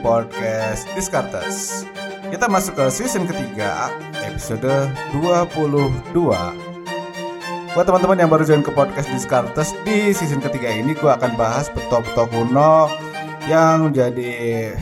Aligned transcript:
podcast 0.00 0.86
Discartes. 0.94 1.82
Kita 2.30 2.46
masuk 2.46 2.78
ke 2.78 2.86
season 2.92 3.26
ketiga, 3.26 3.90
episode 4.22 4.90
22. 5.14 6.14
Buat 7.74 7.84
teman-teman 7.86 8.18
yang 8.18 8.30
baru 8.30 8.46
join 8.46 8.62
ke 8.62 8.70
podcast 8.70 9.10
Discartes, 9.10 9.74
di 9.82 10.14
season 10.14 10.38
ketiga 10.38 10.70
ini 10.70 10.94
gue 10.94 11.10
akan 11.10 11.34
bahas 11.34 11.70
petok-petok 11.74 12.30
kuno 12.30 12.86
yang 13.50 13.90
menjadi 13.90 14.74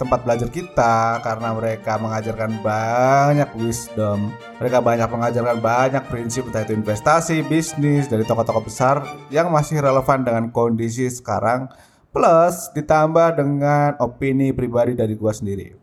tempat 0.00 0.24
belajar 0.24 0.48
kita 0.48 1.20
karena 1.20 1.52
mereka 1.52 2.00
mengajarkan 2.00 2.64
banyak 2.64 3.50
wisdom. 3.60 4.32
Mereka 4.56 4.80
banyak 4.80 5.08
mengajarkan 5.12 5.58
banyak 5.60 6.02
prinsip 6.08 6.48
entah 6.48 6.64
itu 6.64 6.72
investasi, 6.72 7.44
bisnis 7.44 8.08
dari 8.08 8.24
tokoh-tokoh 8.24 8.64
besar 8.64 9.04
yang 9.28 9.52
masih 9.52 9.84
relevan 9.84 10.24
dengan 10.24 10.48
kondisi 10.48 11.10
sekarang 11.12 11.68
plus 12.10 12.70
ditambah 12.74 13.38
dengan 13.38 13.94
opini 14.02 14.50
pribadi 14.50 14.98
dari 14.98 15.14
gua 15.14 15.30
sendiri. 15.34 15.74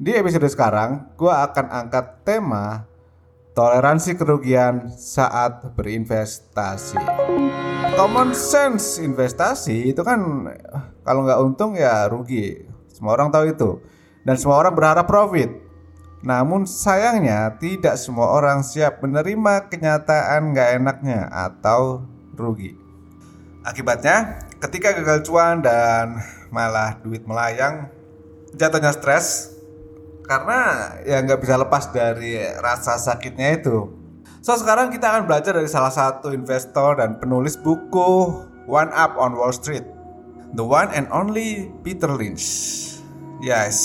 Di 0.00 0.16
episode 0.16 0.48
sekarang, 0.48 1.12
gua 1.18 1.44
akan 1.50 1.66
angkat 1.68 2.24
tema 2.24 2.88
toleransi 3.52 4.16
kerugian 4.16 4.88
saat 4.94 5.74
berinvestasi. 5.74 6.98
Common 7.98 8.32
sense 8.32 9.02
investasi 9.02 9.92
itu 9.92 10.00
kan 10.00 10.48
kalau 11.04 11.26
nggak 11.26 11.40
untung 11.42 11.74
ya 11.76 12.08
rugi 12.08 12.70
semua 13.00 13.16
orang 13.16 13.32
tahu 13.32 13.44
itu. 13.48 13.70
Dan 14.28 14.36
semua 14.36 14.60
orang 14.60 14.76
berharap 14.76 15.08
profit. 15.08 15.48
Namun 16.20 16.68
sayangnya 16.68 17.56
tidak 17.56 17.96
semua 17.96 18.28
orang 18.28 18.60
siap 18.60 19.00
menerima 19.00 19.72
kenyataan 19.72 20.52
nggak 20.52 20.68
enaknya 20.76 21.32
atau 21.32 22.04
rugi. 22.36 22.76
Akibatnya, 23.64 24.36
ketika 24.60 24.92
gagal 24.92 25.24
cuan 25.24 25.64
dan 25.64 26.20
malah 26.52 27.00
duit 27.00 27.24
melayang, 27.24 27.88
jatuhnya 28.52 28.92
stres 28.92 29.56
karena 30.28 30.94
ya 31.02 31.18
nggak 31.24 31.40
bisa 31.42 31.58
lepas 31.58 31.90
dari 31.90 32.38
rasa 32.60 33.00
sakitnya 33.00 33.58
itu. 33.58 33.90
So 34.40 34.56
sekarang 34.56 34.92
kita 34.92 35.10
akan 35.10 35.28
belajar 35.28 35.56
dari 35.56 35.68
salah 35.68 35.92
satu 35.92 36.32
investor 36.32 37.00
dan 37.00 37.20
penulis 37.20 37.60
buku 37.60 38.40
One 38.70 38.92
Up 38.94 39.16
on 39.18 39.36
Wall 39.36 39.52
Street, 39.52 39.84
the 40.54 40.64
one 40.64 40.88
and 40.92 41.10
only 41.10 41.68
Peter 41.82 42.08
Lynch. 42.08 42.44
Yes, 43.40 43.76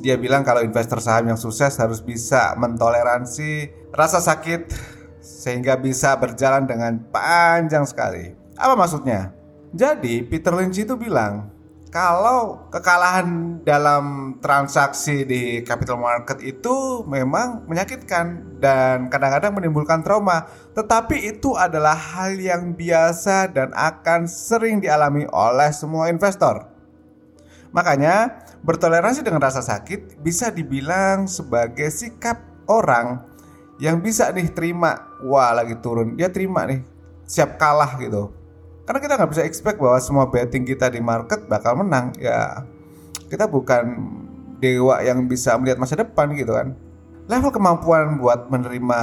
dia 0.00 0.16
bilang 0.16 0.40
kalau 0.40 0.64
investor 0.64 1.00
saham 1.04 1.28
yang 1.28 1.36
sukses 1.36 1.76
harus 1.76 2.00
bisa 2.00 2.56
mentoleransi 2.56 3.68
rasa 3.92 4.24
sakit 4.24 4.72
sehingga 5.20 5.76
bisa 5.76 6.16
berjalan 6.16 6.64
dengan 6.64 6.96
panjang 7.12 7.84
sekali. 7.84 8.32
Apa 8.56 8.76
maksudnya? 8.76 9.39
Jadi 9.70 10.26
Peter 10.26 10.50
Lynch 10.50 10.82
itu 10.82 10.98
bilang 10.98 11.60
kalau 11.90 12.70
kekalahan 12.70 13.58
dalam 13.66 14.38
transaksi 14.38 15.26
di 15.26 15.62
capital 15.66 15.98
market 15.98 16.38
itu 16.38 17.02
memang 17.02 17.66
menyakitkan 17.66 18.58
dan 18.62 19.10
kadang-kadang 19.10 19.58
menimbulkan 19.58 20.06
trauma, 20.06 20.46
tetapi 20.74 21.34
itu 21.34 21.58
adalah 21.58 21.98
hal 21.98 22.38
yang 22.38 22.78
biasa 22.78 23.50
dan 23.50 23.74
akan 23.74 24.30
sering 24.30 24.78
dialami 24.78 25.26
oleh 25.34 25.70
semua 25.74 26.06
investor. 26.06 26.70
Makanya, 27.74 28.42
bertoleransi 28.62 29.26
dengan 29.26 29.42
rasa 29.42 29.62
sakit 29.62 30.22
bisa 30.22 30.54
dibilang 30.54 31.26
sebagai 31.26 31.90
sikap 31.90 32.38
orang 32.70 33.22
yang 33.82 33.98
bisa 33.98 34.30
nih 34.30 34.50
terima, 34.54 35.10
wah 35.26 35.50
lagi 35.54 35.74
turun, 35.82 36.14
dia 36.14 36.30
terima 36.30 36.70
nih, 36.70 36.86
siap 37.26 37.58
kalah 37.58 37.98
gitu. 37.98 38.39
Karena 38.90 39.06
kita 39.06 39.14
nggak 39.22 39.30
bisa 39.30 39.46
expect 39.46 39.78
bahwa 39.78 40.02
semua 40.02 40.26
betting 40.34 40.66
kita 40.66 40.90
di 40.90 40.98
market 40.98 41.46
bakal 41.46 41.78
menang, 41.78 42.10
ya 42.18 42.66
kita 43.30 43.46
bukan 43.46 43.86
dewa 44.58 44.98
yang 44.98 45.30
bisa 45.30 45.54
melihat 45.62 45.78
masa 45.78 45.94
depan 45.94 46.34
gitu 46.34 46.58
kan. 46.58 46.74
Level 47.30 47.54
kemampuan 47.54 48.18
buat 48.18 48.50
menerima 48.50 48.98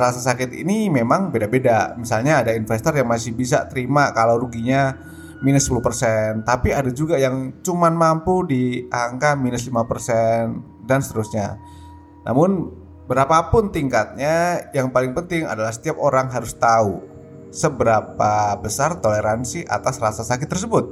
rasa 0.00 0.24
sakit 0.24 0.56
ini 0.56 0.88
memang 0.88 1.28
beda-beda. 1.28 1.92
Misalnya 2.00 2.40
ada 2.40 2.56
investor 2.56 2.96
yang 2.96 3.12
masih 3.12 3.36
bisa 3.36 3.68
terima 3.68 4.08
kalau 4.16 4.40
ruginya 4.40 4.96
minus 5.44 5.68
10% 5.68 6.40
Tapi 6.48 6.72
ada 6.72 6.88
juga 6.88 7.20
yang 7.20 7.60
cuman 7.60 7.92
mampu 7.92 8.40
di 8.48 8.88
angka 8.88 9.36
minus 9.36 9.68
5% 9.68 10.88
dan 10.88 11.04
seterusnya 11.04 11.60
Namun 12.24 12.72
berapapun 13.04 13.68
tingkatnya 13.68 14.64
yang 14.72 14.88
paling 14.88 15.12
penting 15.12 15.44
adalah 15.44 15.76
setiap 15.76 16.00
orang 16.00 16.32
harus 16.32 16.56
tahu 16.56 17.15
Seberapa 17.56 18.52
besar 18.60 19.00
toleransi 19.00 19.64
atas 19.64 19.96
rasa 19.96 20.28
sakit 20.28 20.44
tersebut? 20.44 20.84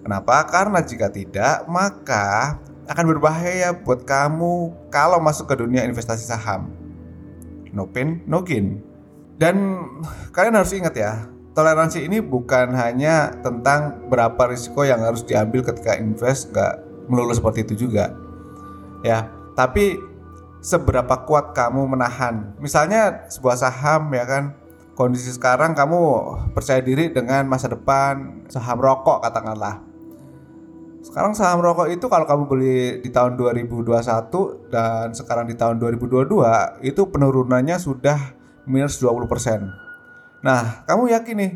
Kenapa? 0.00 0.48
Karena 0.48 0.80
jika 0.80 1.12
tidak 1.12 1.68
maka 1.68 2.56
akan 2.88 3.04
berbahaya 3.04 3.76
buat 3.76 4.08
kamu 4.08 4.72
kalau 4.88 5.20
masuk 5.20 5.44
ke 5.52 5.60
dunia 5.60 5.84
investasi 5.84 6.24
saham. 6.24 6.72
No 7.76 7.84
pain, 7.84 8.24
no 8.24 8.40
gain. 8.40 8.80
Dan 9.36 9.84
kalian 10.32 10.56
harus 10.56 10.72
ingat 10.72 10.96
ya 10.96 11.28
toleransi 11.52 12.08
ini 12.08 12.24
bukan 12.24 12.72
hanya 12.74 13.30
tentang 13.44 14.08
berapa 14.08 14.50
risiko 14.50 14.88
yang 14.88 15.04
harus 15.04 15.20
diambil 15.20 15.62
ketika 15.62 16.00
invest 16.00 16.50
nggak 16.50 16.80
melulu 17.12 17.36
seperti 17.36 17.68
itu 17.68 17.88
juga. 17.88 18.12
Ya 19.04 19.28
tapi 19.52 20.00
seberapa 20.64 21.28
kuat 21.28 21.52
kamu 21.52 21.92
menahan. 21.92 22.56
Misalnya 22.56 23.28
sebuah 23.28 23.60
saham 23.60 24.08
ya 24.16 24.24
kan 24.24 24.63
kondisi 24.94 25.30
sekarang 25.34 25.74
kamu 25.74 26.00
percaya 26.54 26.82
diri 26.82 27.10
dengan 27.10 27.46
masa 27.46 27.70
depan 27.70 28.46
saham 28.50 28.78
rokok 28.78 29.22
katakanlah 29.22 29.82
sekarang 31.04 31.36
saham 31.36 31.60
rokok 31.60 31.92
itu 31.92 32.06
kalau 32.08 32.24
kamu 32.24 32.42
beli 32.48 32.78
di 33.04 33.10
tahun 33.12 33.36
2021 33.36 34.00
dan 34.72 35.12
sekarang 35.12 35.46
di 35.50 35.54
tahun 35.58 35.76
2022 35.82 36.86
itu 36.86 37.02
penurunannya 37.10 37.76
sudah 37.76 38.38
minus 38.64 38.96
20% 39.02 39.84
Nah, 40.44 40.84
kamu 40.84 41.08
yakin 41.08 41.36
nih 41.40 41.52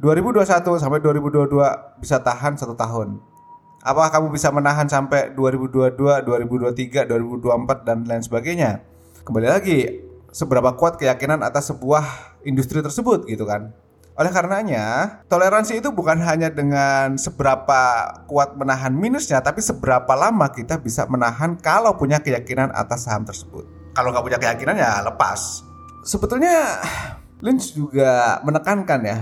2021 0.00 0.80
sampai 0.80 1.04
2022 1.04 2.00
bisa 2.00 2.24
tahan 2.24 2.56
satu 2.56 2.72
tahun? 2.72 3.20
Apakah 3.84 4.08
kamu 4.08 4.32
bisa 4.32 4.48
menahan 4.48 4.88
sampai 4.88 5.36
2022, 5.36 6.24
2023, 6.24 7.04
2024 7.04 7.84
dan 7.84 8.08
lain 8.08 8.24
sebagainya? 8.24 8.80
Kembali 9.28 9.44
lagi, 9.44 10.00
seberapa 10.30 10.74
kuat 10.78 10.98
keyakinan 10.98 11.42
atas 11.42 11.70
sebuah 11.70 12.02
industri 12.46 12.82
tersebut 12.82 13.26
gitu 13.26 13.46
kan? 13.46 13.74
Oleh 14.20 14.28
karenanya, 14.34 15.16
toleransi 15.32 15.80
itu 15.80 15.88
bukan 15.94 16.20
hanya 16.20 16.52
dengan 16.52 17.16
seberapa 17.16 18.12
kuat 18.28 18.52
menahan 18.52 18.92
minusnya, 18.92 19.40
tapi 19.40 19.64
seberapa 19.64 20.12
lama 20.12 20.50
kita 20.52 20.76
bisa 20.76 21.08
menahan 21.08 21.56
kalau 21.56 21.96
punya 21.96 22.20
keyakinan 22.20 22.68
atas 22.74 23.08
saham 23.08 23.24
tersebut. 23.24 23.64
Kalau 23.96 24.12
nggak 24.12 24.24
punya 24.26 24.38
keyakinan 24.42 24.76
ya 24.76 25.00
lepas. 25.00 25.64
Sebetulnya 26.04 26.84
Lynch 27.40 27.72
juga 27.72 28.44
menekankan 28.44 29.00
ya, 29.08 29.18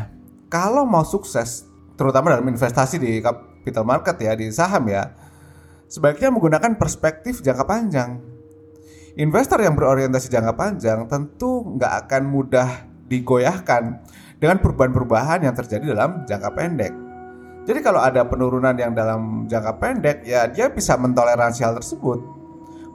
kalau 0.51 0.83
mau 0.83 1.07
sukses, 1.07 1.69
terutama 1.95 2.35
dalam 2.35 2.51
investasi 2.51 2.99
di 2.99 3.23
capital 3.23 3.87
market 3.87 4.19
ya, 4.19 4.35
di 4.35 4.51
saham 4.51 4.91
ya, 4.91 5.15
sebaiknya 5.87 6.35
menggunakan 6.35 6.75
perspektif 6.75 7.39
jangka 7.39 7.63
panjang. 7.63 8.19
Investor 9.19 9.59
yang 9.67 9.75
berorientasi 9.75 10.31
jangka 10.31 10.55
panjang 10.55 11.11
tentu 11.11 11.67
nggak 11.75 12.07
akan 12.07 12.23
mudah 12.31 12.87
digoyahkan 13.11 13.99
dengan 14.39 14.63
perubahan-perubahan 14.63 15.43
yang 15.43 15.59
terjadi 15.59 15.91
dalam 15.91 16.23
jangka 16.23 16.55
pendek. 16.55 16.95
Jadi 17.67 17.83
kalau 17.83 17.99
ada 17.99 18.23
penurunan 18.31 18.79
yang 18.79 18.95
dalam 18.95 19.51
jangka 19.51 19.83
pendek, 19.83 20.23
ya 20.23 20.47
dia 20.47 20.71
bisa 20.71 20.95
mentoleransi 20.95 21.67
hal 21.67 21.75
tersebut. 21.83 22.23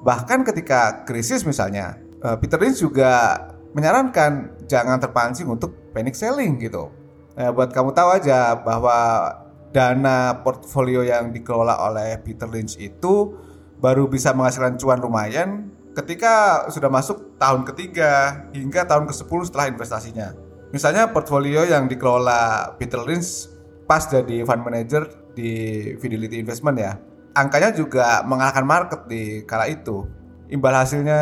Bahkan 0.08 0.48
ketika 0.48 1.04
krisis 1.04 1.44
misalnya, 1.44 2.00
eh, 2.24 2.40
Peter 2.40 2.56
Lynch 2.56 2.80
juga 2.80 3.44
menyarankan 3.76 4.64
jangan 4.64 5.04
terpancing 5.04 5.52
untuk 5.52 5.76
panic 5.92 6.16
selling 6.16 6.56
gitu. 6.56 6.88
Nah, 7.36 7.52
buat 7.52 7.76
kamu 7.76 7.92
tahu 7.92 8.10
aja 8.24 8.56
bahwa 8.64 9.28
dana 9.76 10.40
portfolio 10.40 11.04
yang 11.04 11.36
dikelola 11.36 11.84
oleh 11.84 12.16
Peter 12.24 12.48
Lynch 12.48 12.80
itu 12.80 13.36
baru 13.84 14.08
bisa 14.08 14.32
menghasilkan 14.32 14.80
cuan 14.80 15.04
lumayan 15.04 15.83
ketika 15.94 16.66
sudah 16.74 16.90
masuk 16.90 17.38
tahun 17.38 17.64
ketiga 17.70 18.44
hingga 18.52 18.86
tahun 18.90 19.06
ke-10 19.10 19.40
setelah 19.50 19.70
investasinya. 19.70 20.28
Misalnya 20.74 21.14
portfolio 21.14 21.70
yang 21.70 21.86
dikelola 21.86 22.74
Peter 22.82 22.98
Lynch 22.98 23.46
pas 23.86 24.02
jadi 24.10 24.42
fund 24.42 24.66
manager 24.66 25.06
di 25.38 25.94
Fidelity 26.02 26.42
Investment 26.42 26.78
ya. 26.82 26.98
Angkanya 27.38 27.74
juga 27.74 28.26
mengalahkan 28.26 28.66
market 28.66 29.06
di 29.06 29.46
kala 29.46 29.70
itu 29.70 30.06
imbal 30.54 30.74
hasilnya 30.74 31.20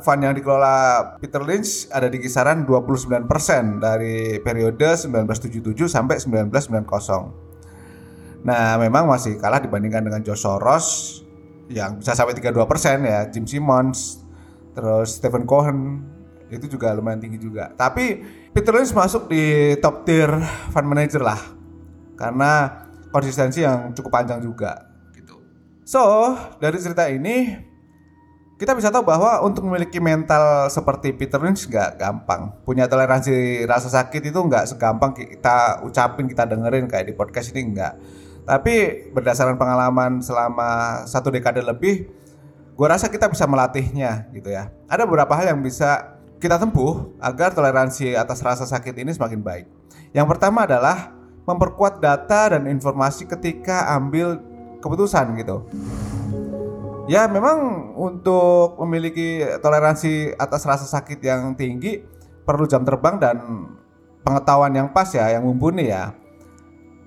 fund 0.00 0.24
yang 0.24 0.34
dikelola 0.36 1.04
Peter 1.20 1.44
Lynch 1.44 1.88
ada 1.92 2.08
di 2.08 2.16
kisaran 2.16 2.64
29% 2.68 3.80
dari 3.80 4.40
periode 4.40 4.96
1977 4.96 5.84
sampai 5.84 6.16
1990. 6.20 7.44
Nah, 8.44 8.76
memang 8.76 9.08
masih 9.08 9.40
kalah 9.40 9.56
dibandingkan 9.60 10.04
dengan 10.04 10.20
George 10.20 10.44
Soros 10.44 11.23
yang 11.68 12.00
bisa 12.00 12.12
sampai 12.12 12.36
32% 12.36 12.56
ya, 13.04 13.28
Jim 13.32 13.44
Simmons, 13.48 14.20
terus 14.76 15.16
Stephen 15.16 15.48
Cohen 15.48 16.04
itu 16.52 16.68
juga 16.68 16.92
lumayan 16.92 17.20
tinggi 17.20 17.40
juga. 17.40 17.72
Tapi 17.72 18.20
Peter 18.52 18.72
Lynch 18.72 18.92
masuk 18.92 19.28
di 19.32 19.74
top 19.80 20.04
tier 20.04 20.30
fund 20.70 20.86
manager 20.86 21.24
lah. 21.24 21.40
Karena 22.14 22.84
konsistensi 23.10 23.64
yang 23.64 23.90
cukup 23.96 24.22
panjang 24.22 24.38
juga 24.38 24.94
So, 25.84 26.00
dari 26.64 26.80
cerita 26.80 27.04
ini 27.12 27.60
kita 28.56 28.72
bisa 28.72 28.88
tahu 28.88 29.04
bahwa 29.04 29.44
untuk 29.44 29.68
memiliki 29.68 30.00
mental 30.00 30.72
seperti 30.72 31.12
Peter 31.12 31.36
Lynch 31.36 31.68
nggak 31.68 32.00
gampang. 32.00 32.56
Punya 32.64 32.88
toleransi 32.88 33.68
rasa 33.68 33.92
sakit 33.92 34.32
itu 34.32 34.38
nggak 34.40 34.64
segampang 34.64 35.12
kita 35.12 35.84
ucapin, 35.84 36.24
kita 36.24 36.48
dengerin 36.48 36.88
kayak 36.88 37.12
di 37.12 37.12
podcast 37.12 37.52
ini 37.52 37.76
nggak. 37.76 37.94
Tapi 38.44 39.08
berdasarkan 39.12 39.56
pengalaman 39.56 40.20
selama 40.20 41.02
satu 41.08 41.32
dekade 41.32 41.64
lebih, 41.64 42.12
gue 42.76 42.86
rasa 42.86 43.08
kita 43.08 43.32
bisa 43.32 43.48
melatihnya 43.48 44.28
gitu 44.36 44.52
ya. 44.52 44.68
Ada 44.84 45.08
beberapa 45.08 45.32
hal 45.32 45.56
yang 45.56 45.60
bisa 45.64 46.20
kita 46.36 46.60
tempuh 46.60 47.08
agar 47.24 47.56
toleransi 47.56 48.12
atas 48.12 48.44
rasa 48.44 48.68
sakit 48.68 49.00
ini 49.00 49.16
semakin 49.16 49.40
baik. 49.40 49.66
Yang 50.12 50.26
pertama 50.36 50.68
adalah 50.68 51.16
memperkuat 51.48 52.04
data 52.04 52.56
dan 52.56 52.68
informasi 52.68 53.24
ketika 53.24 53.88
ambil 53.96 54.40
keputusan 54.84 55.32
gitu. 55.40 55.64
Ya 57.04 57.28
memang 57.28 57.92
untuk 57.96 58.80
memiliki 58.80 59.44
toleransi 59.60 60.36
atas 60.40 60.64
rasa 60.64 60.88
sakit 60.88 61.20
yang 61.20 61.52
tinggi 61.52 62.00
perlu 62.44 62.64
jam 62.64 62.84
terbang 62.84 63.20
dan 63.20 63.36
pengetahuan 64.24 64.72
yang 64.72 64.88
pas 64.92 65.08
ya, 65.12 65.32
yang 65.32 65.44
mumpuni 65.44 65.88
ya. 65.92 66.16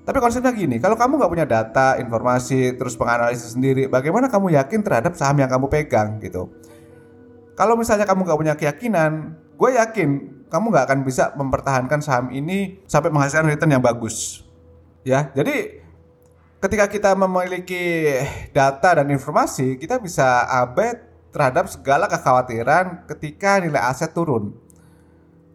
Tapi 0.08 0.24
konsepnya 0.24 0.56
gini, 0.56 0.80
kalau 0.80 0.96
kamu 0.96 1.20
nggak 1.20 1.32
punya 1.36 1.44
data, 1.44 2.00
informasi, 2.00 2.80
terus 2.80 2.96
penganalisis 2.96 3.60
sendiri, 3.60 3.92
bagaimana 3.92 4.32
kamu 4.32 4.56
yakin 4.56 4.80
terhadap 4.80 5.20
saham 5.20 5.36
yang 5.36 5.52
kamu 5.52 5.68
pegang 5.68 6.16
gitu? 6.24 6.48
Kalau 7.60 7.76
misalnya 7.76 8.08
kamu 8.08 8.24
nggak 8.24 8.40
punya 8.40 8.56
keyakinan, 8.56 9.36
gue 9.60 9.70
yakin 9.76 10.10
kamu 10.48 10.66
nggak 10.72 10.86
akan 10.88 11.00
bisa 11.04 11.36
mempertahankan 11.36 12.00
saham 12.00 12.32
ini 12.32 12.80
sampai 12.88 13.12
menghasilkan 13.12 13.52
return 13.52 13.76
yang 13.76 13.84
bagus. 13.84 14.48
Ya, 15.04 15.28
jadi 15.36 15.84
ketika 16.64 16.88
kita 16.88 17.12
memiliki 17.12 18.08
data 18.56 19.04
dan 19.04 19.12
informasi, 19.12 19.76
kita 19.76 20.00
bisa 20.00 20.48
abai 20.48 21.04
terhadap 21.36 21.68
segala 21.68 22.08
kekhawatiran 22.08 23.04
ketika 23.12 23.60
nilai 23.60 23.84
aset 23.84 24.16
turun. 24.16 24.56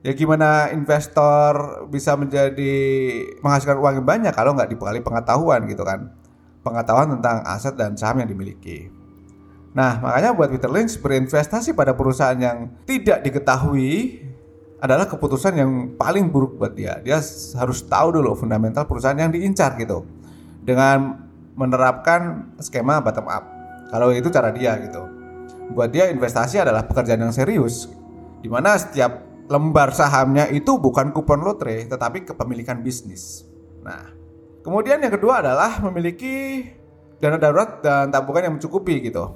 Ya 0.03 0.19
gimana 0.19 0.75
investor 0.75 1.87
bisa 1.87 2.19
menjadi 2.19 2.75
menghasilkan 3.39 3.79
uang 3.79 3.95
yang 4.03 4.07
banyak 4.07 4.35
kalau 4.35 4.51
nggak 4.51 4.75
dibekali 4.75 4.99
pengetahuan 4.99 5.63
gitu 5.71 5.87
kan. 5.87 6.11
Pengetahuan 6.67 7.19
tentang 7.19 7.47
aset 7.47 7.79
dan 7.79 7.95
saham 7.95 8.19
yang 8.19 8.31
dimiliki. 8.31 8.91
Nah, 9.73 10.03
makanya 10.03 10.37
buat 10.37 10.51
Peter 10.53 10.69
Lynch 10.69 11.01
berinvestasi 11.01 11.73
pada 11.73 11.95
perusahaan 11.97 12.37
yang 12.37 12.69
tidak 12.85 13.25
diketahui 13.25 14.21
adalah 14.83 15.07
keputusan 15.07 15.55
yang 15.55 15.71
paling 15.95 16.29
buruk 16.29 16.59
buat 16.59 16.75
dia. 16.75 16.99
Dia 17.01 17.23
harus 17.57 17.87
tahu 17.87 18.19
dulu 18.19 18.35
fundamental 18.35 18.85
perusahaan 18.85 19.17
yang 19.17 19.31
diincar 19.31 19.79
gitu 19.79 20.03
dengan 20.67 21.25
menerapkan 21.55 22.53
skema 22.59 22.99
bottom 22.99 23.31
up. 23.31 23.47
Kalau 23.95 24.11
itu 24.11 24.29
cara 24.35 24.51
dia 24.51 24.75
gitu. 24.83 25.07
Buat 25.73 25.95
dia 25.95 26.11
investasi 26.11 26.59
adalah 26.59 26.85
pekerjaan 26.85 27.23
yang 27.23 27.33
serius 27.33 27.87
di 28.43 28.51
mana 28.51 28.75
setiap 28.75 29.32
lembar 29.51 29.95
sahamnya 29.95 30.51
itu 30.51 30.79
bukan 30.79 31.11
kupon 31.11 31.43
lotre 31.43 31.87
tetapi 31.87 32.27
kepemilikan 32.27 32.83
bisnis. 32.83 33.47
Nah, 33.83 34.15
kemudian 34.63 35.03
yang 35.03 35.13
kedua 35.13 35.43
adalah 35.43 35.83
memiliki 35.91 36.67
dana 37.23 37.39
darurat 37.39 37.83
dan 37.83 38.11
tabungan 38.11 38.51
yang 38.51 38.55
mencukupi 38.59 39.03
gitu. 39.03 39.31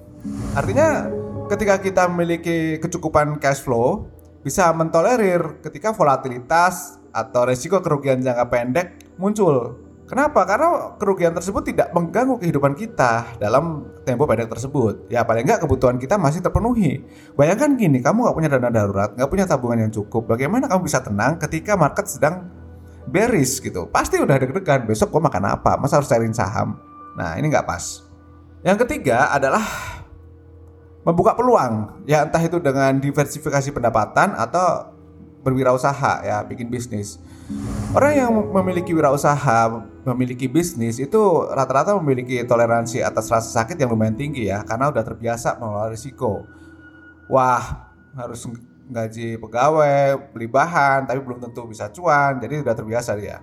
Artinya 0.58 1.06
ketika 1.46 1.78
kita 1.78 2.10
memiliki 2.10 2.82
kecukupan 2.82 3.38
cash 3.38 3.62
flow 3.62 4.10
bisa 4.42 4.70
mentolerir 4.74 5.62
ketika 5.62 5.94
volatilitas 5.94 6.98
atau 7.10 7.46
resiko 7.46 7.78
kerugian 7.82 8.22
jangka 8.22 8.46
pendek 8.50 8.86
muncul 9.16 9.85
Kenapa? 10.06 10.46
Karena 10.46 10.94
kerugian 11.02 11.34
tersebut 11.34 11.66
tidak 11.66 11.90
mengganggu 11.90 12.38
kehidupan 12.38 12.78
kita 12.78 13.36
dalam 13.42 13.90
tempo 14.06 14.22
pendek 14.22 14.46
tersebut. 14.46 15.10
Ya 15.10 15.26
paling 15.26 15.42
nggak 15.42 15.66
kebutuhan 15.66 15.98
kita 15.98 16.14
masih 16.14 16.46
terpenuhi. 16.46 17.02
Bayangkan 17.34 17.74
gini, 17.74 17.98
kamu 17.98 18.22
nggak 18.22 18.36
punya 18.38 18.48
dana 18.54 18.70
darurat, 18.70 19.10
nggak 19.18 19.26
punya 19.26 19.50
tabungan 19.50 19.82
yang 19.82 19.90
cukup. 19.90 20.30
Bagaimana 20.30 20.70
kamu 20.70 20.86
bisa 20.86 21.02
tenang 21.02 21.42
ketika 21.42 21.74
market 21.74 22.06
sedang 22.06 22.46
bearish 23.10 23.58
gitu? 23.58 23.90
Pasti 23.90 24.22
udah 24.22 24.38
deg-degan. 24.38 24.86
Besok 24.86 25.10
gua 25.10 25.26
makan 25.26 25.58
apa? 25.58 25.74
Masa 25.74 25.98
harus 25.98 26.06
cariin 26.06 26.30
saham? 26.30 26.78
Nah 27.18 27.34
ini 27.34 27.50
nggak 27.50 27.66
pas. 27.66 28.06
Yang 28.62 28.86
ketiga 28.86 29.34
adalah 29.34 29.66
membuka 31.02 31.34
peluang. 31.34 32.06
Ya 32.06 32.22
entah 32.22 32.42
itu 32.46 32.62
dengan 32.62 32.94
diversifikasi 33.02 33.74
pendapatan 33.74 34.38
atau 34.38 34.94
berwirausaha 35.42 36.26
ya, 36.26 36.46
bikin 36.46 36.70
bisnis. 36.70 37.18
Orang 37.94 38.12
yang 38.18 38.32
memiliki 38.50 38.90
wirausaha, 38.90 39.86
memiliki 40.02 40.50
bisnis 40.50 40.98
itu 40.98 41.22
rata-rata 41.46 41.94
memiliki 42.02 42.42
toleransi 42.42 43.04
atas 43.04 43.30
rasa 43.30 43.62
sakit 43.62 43.78
yang 43.78 43.94
lumayan 43.94 44.18
tinggi 44.18 44.50
ya, 44.50 44.66
karena 44.66 44.90
udah 44.90 45.06
terbiasa 45.06 45.60
mengelola 45.62 45.94
risiko. 45.94 46.42
Wah, 47.30 47.92
harus 48.18 48.48
gaji 48.90 49.38
pegawai, 49.38 50.32
beli 50.34 50.48
bahan, 50.50 51.06
tapi 51.06 51.22
belum 51.22 51.38
tentu 51.38 51.62
bisa 51.70 51.86
cuan, 51.94 52.42
jadi 52.42 52.66
udah 52.66 52.74
terbiasa 52.74 53.14
dia. 53.18 53.38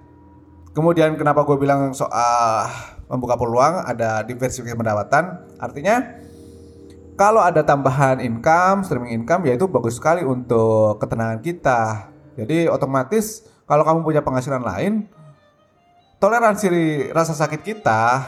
Kemudian 0.73 1.13
kenapa 1.15 1.45
gue 1.45 1.55
bilang 1.55 1.93
soal 1.93 2.67
membuka 3.07 3.37
peluang, 3.37 3.85
ada 3.85 4.25
diversifikasi 4.25 4.73
pendapatan, 4.73 5.39
artinya 5.61 6.19
kalau 7.13 7.45
ada 7.45 7.61
tambahan 7.61 8.17
income, 8.19 8.81
streaming 8.81 9.21
income, 9.21 9.45
yaitu 9.45 9.69
bagus 9.69 10.01
sekali 10.01 10.25
untuk 10.25 10.97
ketenangan 10.97 11.39
kita. 11.45 12.09
Jadi 12.33 12.65
otomatis 12.65 13.45
kalau 13.63 13.83
kamu 13.87 13.99
punya 14.03 14.21
penghasilan 14.21 14.63
lain, 14.63 15.07
toleransi 16.19 16.67
rasa 17.11 17.35
sakit 17.35 17.61
kita 17.63 18.23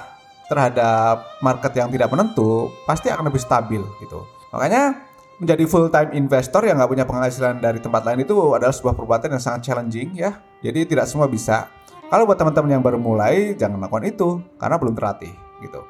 terhadap 0.46 1.42
market 1.42 1.74
yang 1.74 1.90
tidak 1.90 2.12
menentu 2.12 2.70
pasti 2.86 3.10
akan 3.10 3.28
lebih 3.28 3.42
stabil 3.42 3.82
gitu. 4.04 4.24
Makanya 4.54 5.00
menjadi 5.42 5.64
full 5.68 5.92
time 5.92 6.16
investor 6.16 6.64
yang 6.64 6.80
nggak 6.80 6.92
punya 6.92 7.06
penghasilan 7.08 7.60
dari 7.60 7.84
tempat 7.84 8.08
lain 8.08 8.24
itu 8.24 8.36
adalah 8.56 8.72
sebuah 8.72 8.96
perbuatan 8.96 9.36
yang 9.36 9.44
sangat 9.44 9.68
challenging 9.68 10.16
ya. 10.16 10.40
Jadi 10.64 10.96
tidak 10.96 11.10
semua 11.12 11.28
bisa. 11.28 11.68
Kalau 12.08 12.24
buat 12.30 12.38
teman-teman 12.38 12.80
yang 12.80 12.84
baru 12.86 13.02
mulai 13.02 13.58
jangan 13.58 13.82
lakukan 13.82 14.06
itu 14.08 14.40
karena 14.62 14.76
belum 14.78 14.94
terlatih 14.94 15.34
gitu. 15.60 15.82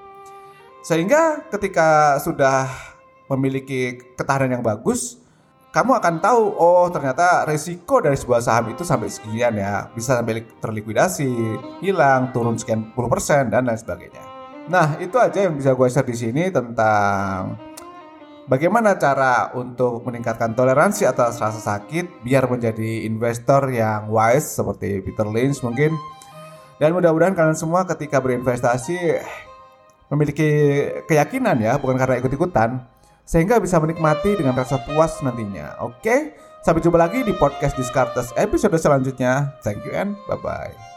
Sehingga 0.86 1.45
ketika 1.51 2.18
sudah 2.21 2.69
memiliki 3.30 3.97
ketahanan 4.14 4.61
yang 4.61 4.64
bagus, 4.66 5.18
kamu 5.75 5.91
akan 5.99 6.23
tahu 6.23 6.55
oh 6.55 6.87
ternyata 6.87 7.44
resiko 7.44 7.99
dari 7.99 8.15
sebuah 8.15 8.39
saham 8.39 8.71
itu 8.71 8.87
sampai 8.87 9.11
sekian 9.11 9.59
ya. 9.59 9.91
Bisa 9.91 10.15
sampai 10.15 10.47
terlikuidasi 10.63 11.27
hilang 11.83 12.31
turun 12.31 12.55
sekian 12.55 12.95
puluh 12.95 13.11
persen 13.11 13.51
dan 13.51 13.67
lain 13.67 13.75
sebagainya. 13.75 14.23
Nah 14.71 14.95
itu 15.03 15.19
aja 15.19 15.44
yang 15.44 15.59
bisa 15.59 15.75
gue 15.75 15.87
share 15.91 16.07
di 16.07 16.15
sini 16.15 16.47
tentang 16.47 17.59
bagaimana 18.47 18.95
cara 18.95 19.51
untuk 19.51 19.99
meningkatkan 20.07 20.55
toleransi 20.55 21.11
atas 21.11 21.44
rasa 21.44 21.59
sakit 21.59 22.23
biar 22.23 22.47
menjadi 22.47 23.03
investor 23.03 23.67
yang 23.67 24.07
wise 24.07 24.55
seperti 24.55 25.03
Peter 25.03 25.27
Lynch 25.27 25.59
mungkin. 25.59 25.91
Dan 26.79 26.95
mudah-mudahan 26.95 27.35
kalian 27.35 27.59
semua 27.59 27.83
ketika 27.83 28.23
berinvestasi 28.23 29.19
memiliki 30.07 30.49
keyakinan 31.03 31.59
ya 31.59 31.75
bukan 31.81 31.99
karena 31.99 32.23
ikut-ikutan 32.23 32.79
sehingga 33.25 33.57
bisa 33.57 33.81
menikmati 33.81 34.37
dengan 34.37 34.55
rasa 34.55 34.79
puas 34.85 35.19
nantinya. 35.25 35.75
Oke, 35.81 36.37
sampai 36.61 36.79
jumpa 36.79 37.01
lagi 37.01 37.25
di 37.25 37.33
podcast 37.35 37.75
Discartes 37.75 38.31
episode 38.37 38.77
selanjutnya. 38.77 39.57
Thank 39.65 39.83
you 39.83 39.91
and 39.97 40.13
bye 40.29 40.39
bye. 40.39 40.94